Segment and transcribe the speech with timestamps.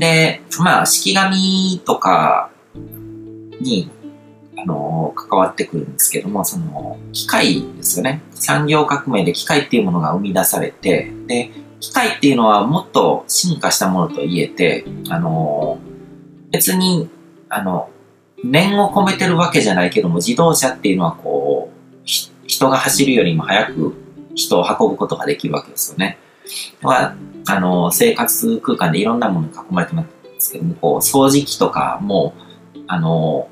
[0.00, 2.50] で、まあ、式紙とか
[3.60, 3.90] に、
[4.56, 8.22] あの、関わってくるんですけども、その、機械ですよね。
[8.32, 11.50] 産業革命で機械っていうものが生み出されて、で、
[11.80, 15.78] 機械っていうのはもっと進化したものと言えて、あの、
[16.50, 17.10] 別に、
[17.50, 17.90] あの、
[18.42, 22.02] 念を込めてるわけじゃないけども、自動車っていうのはこう、
[22.46, 23.94] 人が走るよりも早く
[24.34, 26.18] 人を運ぶことができるわけですよね。
[26.82, 27.14] は、
[27.46, 30.04] あの、生活空間でいろんなものに囲まれてま
[30.38, 32.34] すけども、こう、掃除機とかも、
[32.86, 33.48] あの、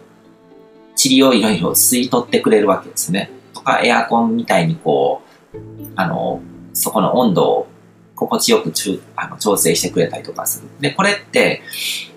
[1.03, 3.31] 塵をいろいろ吸い取ってくれるわけですね。
[3.55, 5.23] とか、エアコンみたいにこ
[5.55, 5.59] う、
[5.95, 6.41] あの、
[6.73, 7.69] そこの温度を
[8.15, 8.73] 心地よく
[9.17, 10.69] あの調整してくれたりとかする。
[10.81, 11.63] で、これって、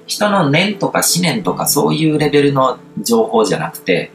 [0.07, 4.11] 人の念とか思念とかそういうレベルの情報じゃなくて、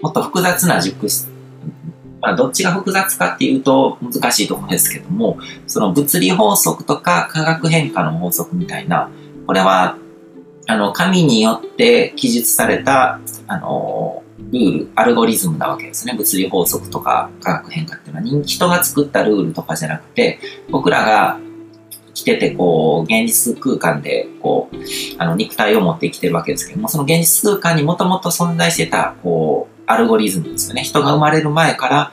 [0.00, 1.08] もっと複雑な熟
[2.26, 9.10] まあ、どっちが複雑かっていうと難しいところですけども、その物理法則とか化学変化の法則みたいな、
[9.46, 9.96] これは、
[10.66, 16.14] あの、神によって記述された、あの、ルール、アルゴリズムなわけですね。
[16.14, 21.38] 物理法則とか化学変化っていうのは、人が作ったルールとかじゃなくて、僕らが
[22.08, 24.76] 生きてて、こう、現実空間で、こう、
[25.18, 30.82] あの、肉体を持って生きてるわけですけども、その現実空間にもともと存在してた、こう、アルゴリズムですよね。
[30.82, 32.12] 人が生まれる前から、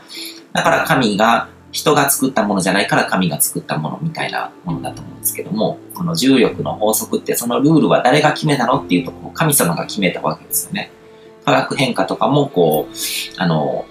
[0.54, 10.92] だから神が、人が作ったものじゃないから神が作ったものみたいなものだと思うんですけども、この重力の法則ってそのルールは誰が決めたのっていうとこ、神様が決めたわけですよね。
[11.44, 12.94] 化学変化とかも、こう、
[13.38, 13.86] あの、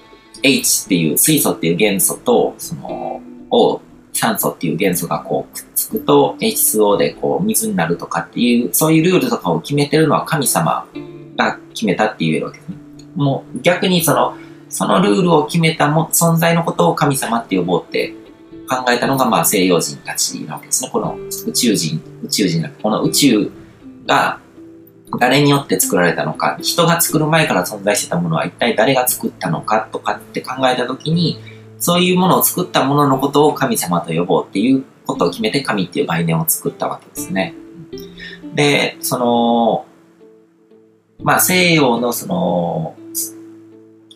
[0.44, 3.80] H っていう水素っていう元素と、その、O、
[4.12, 10.86] 酸素っていう元素がこうくっつくと H2O でこう水になるとかっていう、そういうルールとかを決めてるのは神様
[11.36, 12.76] が決めたって言えるわけですね。
[13.14, 14.36] もう逆にその、
[14.68, 18.14] そのルールを決めたも存在のことを神様って呼ぼうって
[18.68, 20.90] 考えたのがまあ西洋人たちなわけですね。
[20.90, 23.52] この宇宙人、宇宙人この宇宙
[24.06, 24.40] が
[25.18, 31.40] 誰によって作られたのか、人が作る前から存在してたものは一体誰が作ったのかとかって考えたときに、
[31.78, 37.54] そういうものを作ったもののことを神様と呼ぼうっていうことを決めて神っていう概念を作ったわけですね。
[38.54, 39.84] で、その、
[41.22, 42.96] まあ西洋のその、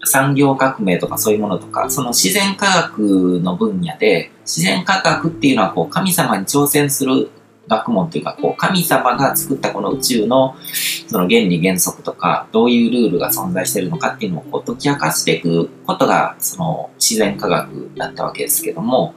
[0.06, 7.31] 産業革命とかそういうものとか、その自然科学の分野で、自然科学っていうのはこう神様に挑戦する
[7.69, 10.56] 学問というか、こう神様が作ったこの宇宙の
[11.09, 19.15] その原理原則とか、どういうルールが存在しているのかっていうのをこう解き明かしていくことが、その自然科学だったわけですけども、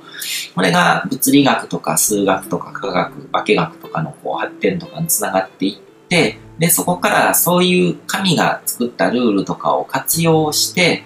[0.56, 11.04] これが物理学とか数学とか科学、化学とかのこう発展とかにつながっていって、で、そこからそういう神が作ったルールとかを活用して、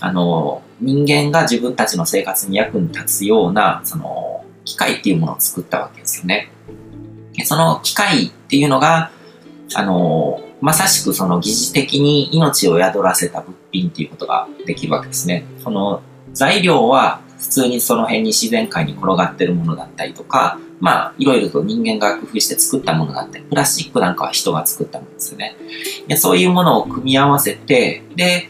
[0.00, 6.50] あの、人間が自分たちの生活に役に立つような、その、機械っていうものを作ったわけですよね。
[7.44, 9.10] その機械っていうのが、
[9.74, 15.44] あの、まさしくその疑似的に命を宿らせた物品っていうことができるわけですね。
[15.62, 16.02] その
[16.32, 25.56] 材料は普通にその辺に自然界に転がってるものだったりとか、まあ、いろいろと人間が工夫して作ったものがあって、プラスチックなんかは人が作ったものですよね。
[26.08, 28.48] でそういうものを組み合わせて、で、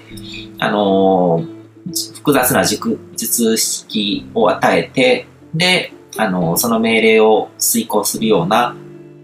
[0.59, 8.75] あのー、複雑な熟術式を与えて、で、あのー、その命令を遂行するような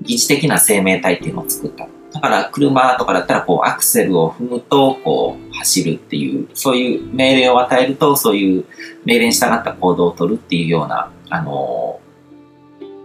[0.03, 1.89] 疑似的な生命体っていうのを作った。
[2.15, 8.65] だから車とかだったらこうアクセルを踏むとこう走るっていう、そういう命令を与えるとそういう
[9.05, 12.01] 命令に従った行動を取るっていうような、あの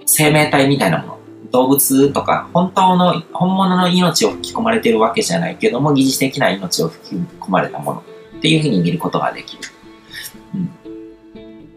[0.06, 1.19] 生命体みたいなもの、
[1.51, 8.03] 動物とか、本当の、本物の命を吹き込まれてるわけじゃないけども、疑似的な命を吹き込まれたもの。
[8.38, 9.63] っていうふうに見ることができる。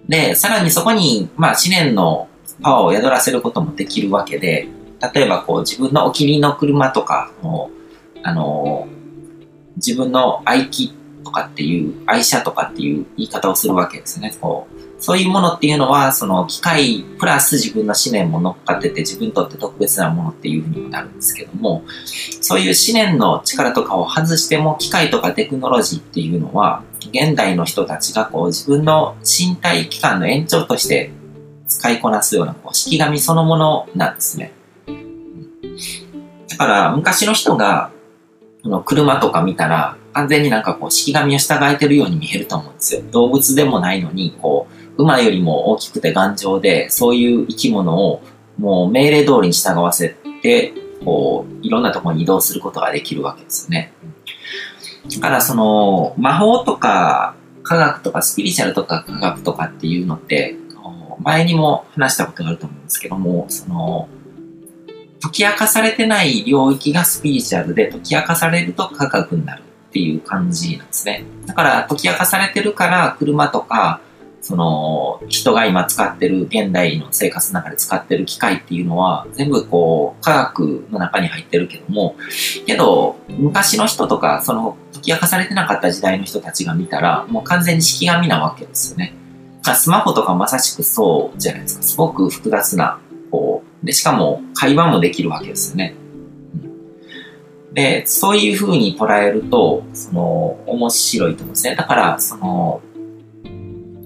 [0.09, 2.29] で、さらにそこに、まあ、思念の
[2.63, 4.69] パワーを宿らせることもできるわけで、
[5.15, 7.71] 例えばこう自分のお気に入りの車とかも、
[8.23, 8.87] あの
[9.77, 10.95] 自分の愛機
[11.25, 14.37] とかっていう、愛車とかっていう言い方をするわけですね。
[14.41, 21.83] こうそういうものっていうのは、その機械プラス自分の思念も乗っかってて自分にとって特別なものっていうふうにもなるんですけども、
[22.43, 26.83] そういう思念の力とかを外しても機械とかテクノロジーっていうのは、
[27.13, 31.11] 現代の人たちがこう自分の身体器官の延長として
[31.67, 34.53] 使いこなすようなこう式紙そのものなんですね。
[36.49, 37.91] だから昔の人が
[38.63, 43.03] この車とか見たら完全になんかこう式紙を従えてるように見えると思うんですよ。
[43.11, 48.23] 動物でもないのにこう馬よりも大きくて頑丈で、そういう生き物を
[48.59, 50.11] もう命令通りに従わせ
[50.43, 50.73] て、
[51.05, 53.93] こう、いろんなところに移動することができるわけですよね。
[55.15, 60.57] だからその、魔法とか科学とかスピリチュアルとか科学とかっていうのって、
[61.23, 64.09] 前にも話したことがあると思うんですけども、その、
[65.23, 71.25] 解き明かされてない領域がスピリチュアルで、解き明かされると科学になるっていう感じなんですね。
[71.47, 74.01] だから解き明かされてるから車とか、
[74.43, 82.17] その人が今使ってる現代の生活の中で使ってる機械っていうのは全部こう科学の中に入ってるけども、
[82.67, 89.15] けど昔の人とかその解き明かされてなかった時代の人たちが見たらもう完全に式紙なわけですよね。
[89.75, 91.83] スマホとかまさしくそうじゃないですか。
[91.83, 92.99] すごく複雑な、
[93.83, 95.95] で、しかも会話もできるわけですよね。
[97.73, 101.77] で、そういう風に捉えると、その、面白いと思うんですね。
[101.77, 102.83] だから、その、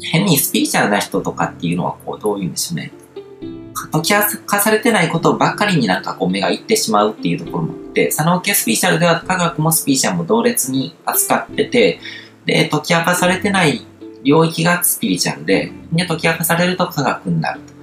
[0.02, 2.92] 変にスピリチュアルな人とかっていうのは、こう、どういうんでしょうね。
[3.90, 12.00] 解き明かされてないことばっかりになんかこう目がいってしまうっていうところもあって、佐野家スピリチュアルでは科学もスピリチュアルも同列に扱ってて、
[12.44, 13.86] で、解き明かされてない
[14.24, 17.73] 領域がスピリチュアルで、で、解き明かされると科学になると。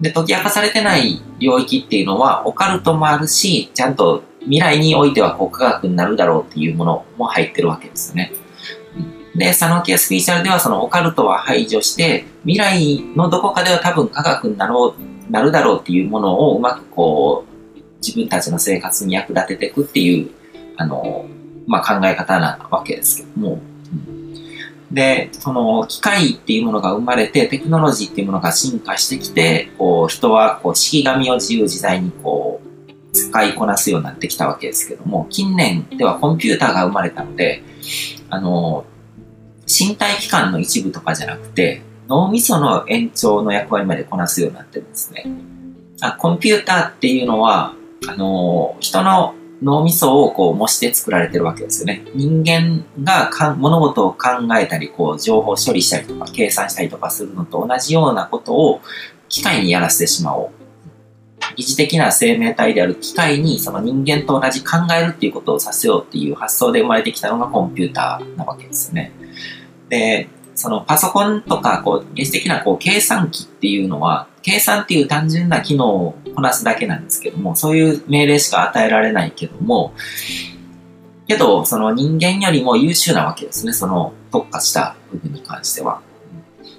[0.00, 8.32] で、解き明かされてない領域っていうのは、オカルトもあるし、ちゃんと未来においてはこう科学になるだろうっていうものも入ってるわけですよね。
[9.34, 17.44] で、サノキアスピーチャルではそのオカルトは排除して、未来のどこかでは多分科学になろう、なるだろうっていうものをうまくこ
[17.74, 20.30] う、自分たちの生活に役立てていくっていう、
[20.76, 21.26] あの、
[21.66, 23.58] まあ、考え方なわけですけども、
[24.90, 37.62] で、その機械っていうものが生まれて、テクノロジーっていうものが進化してきて、こう人はこう式紙を自由自在にこう使いこなすようになってきたわけですけども、近年ではコンピューターが生まれたので、
[38.30, 38.84] あの、
[39.66, 45.26] 身体器官の一部とかじゃなくて、脳みその延長の役割までこなすようになってるんですね。
[46.00, 47.74] あコンピューターっていうのは、
[48.08, 52.04] あの、人の脳みそをこう模して作られてるわけですよね。
[52.14, 58.80] 人間がか物事を考えたり、こう情報処理したりとか計算したりとかするのと同じようなことを
[59.28, 60.50] 機械にやらせてしまおう。
[61.56, 69.12] 疑似的な生命体である機械にその人間と同じ考えるっていうことをさせようっていう発想で生まれてきたのがコンピューターなわけですよね。
[69.88, 79.94] で、そのパソコンとかこう原始的なこう計算機っていうのは計算っていう単純な機能こなすだけなんですけども、そういう命令しか与えられないけども、
[81.26, 86.00] けど、その人間よりも優秀なわけですね、その特化した部分に関しては。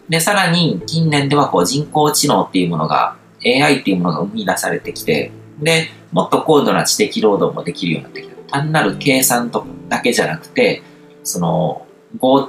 [0.07, 8.35] で、さらに近年ではこう人工知能っていうものが、AI っていうものが生み出されてきて、で、もっと高度な知的労働もできるようになってきた。
[8.59, 10.83] 単なる計算とかだけじゃなくて、
[11.23, 11.85] その、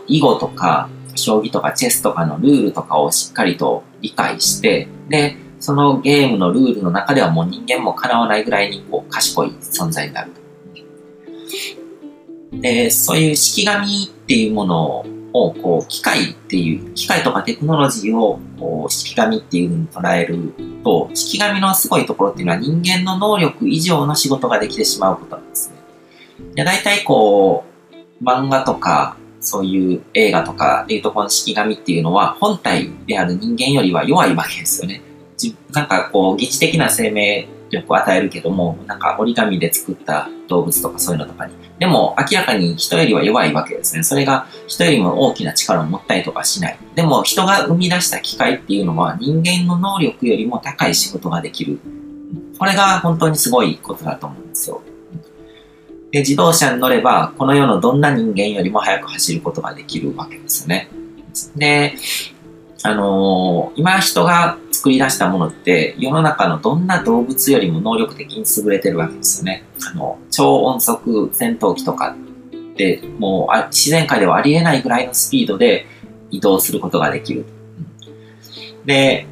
[0.07, 10.33] 囲碁とか将棋とかチェスとかのルールとかをしっかりと理解して、で、そのゲームのルールの中ではもう人間も叶わないぐらいにこう賢い存在になる
[12.53, 20.53] で、そういう式紙っていうものを、こう、機械っていう、機械とかテクノロジーを、こう、式紙っていうふうに捉える
[20.83, 25.77] と、式紙のすごいところっていうのは人間の能力以上の仕事ができてしまうことなんですね。
[26.55, 27.65] で、大体こ
[28.21, 35.01] う、漫画とか、そういう映画とかでいうとこの式紙っていうのは本体である人間よりは弱いわけですよね。
[35.73, 41.53] なんかこう疑似的な生命力を与えるけども、なんか折り紙で作った動物とかそういうのとかに。
[41.79, 44.03] でも明らかに人よりは弱いわけですね。
[44.03, 46.79] それが人よりも大きな力を持ったりとかしない。
[46.95, 51.79] でも人が生み出した機械っていうのは人間の能力よりも高い仕事ができる。
[52.59, 54.83] これが本当にすごいことだと思うんですよ。
[56.11, 60.89] で、自動車に乗れば、この世のどんな人間よりも速く走ることができるわけですよね。
[61.55, 61.95] で、
[62.83, 69.65] あのー、今人が作り出したものって、世の中のどんな動物よりも能力的に優れてるわけですよね。
[69.91, 75.87] あの、超音速戦闘機とかって、もう自然界ではありえないぐらいのスピードで
[76.31, 77.47] 移動することができる。
[78.85, 79.27] で、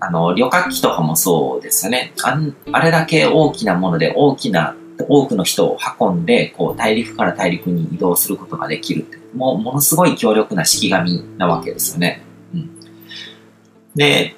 [0.00, 2.12] あの、旅客機とかもそうですよね。
[2.24, 2.38] あ
[2.72, 4.76] あれだけ大きなもので大きな
[5.08, 12.22] 多くの人を運んで、こう、大陸から大陸に移動することができる、もものすごい強力な式紙なわけですよね。
[12.54, 12.70] うん。
[13.94, 14.36] で、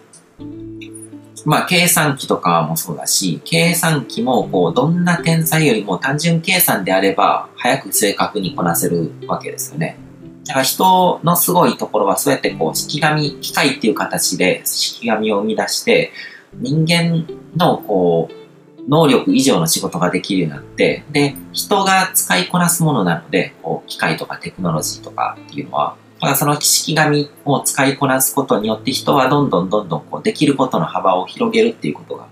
[1.47, 9.97] まあ、計算機とかもそうだし、計算機も、こう、どんな天才よりも単純計算であれば、早く正確にこなせるわけですよね。
[10.45, 16.11] だから人のすごいところは、そうやってこう、式紙、機械っていう形で式紙を生み出して、
[16.55, 17.27] 人間
[17.57, 18.46] のこう、
[18.89, 32.29] 能力以上の仕事ができるようになって、で、人が使いこなすものなので、こう機械とかテクノロジーとかっていうのは、だその式紙を使いこなすことによって人はどんどんどんどんこうできることの幅を広げるっていうことが、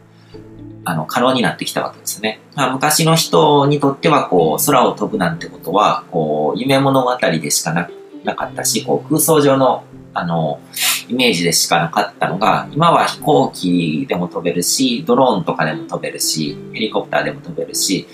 [0.86, 2.40] あの、可能になってきたわけですね。
[2.54, 7.88] まあ、昔の人にとっては、こう、空を飛ぶなんてことは、こう、夢物語でしかな
[8.22, 10.60] なかったし、こう、空想上の、あの、
[11.08, 18.06] イメージでしかなかったのが、今は飛行機でも飛べるし、ドローンとかでも飛べるし、ヘリコプターでも飛べるし、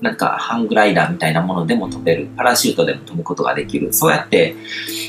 [0.00, 3.92] なんかハングライダーみたいなものでも飛べる、パラシュートでも飛ぶことができる。
[3.92, 4.54] そうやって、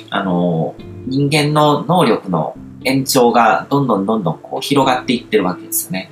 [0.09, 6.11] あの、人間の能力の延長がどんどんどんどんこう広がっていってるわけですよね。